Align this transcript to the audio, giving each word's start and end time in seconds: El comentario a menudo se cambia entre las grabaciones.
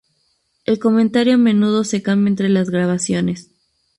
El 0.65 0.79
comentario 0.79 1.35
a 1.35 1.37
menudo 1.37 1.83
se 1.83 2.01
cambia 2.01 2.29
entre 2.29 2.49
las 2.49 2.71
grabaciones. 2.71 3.51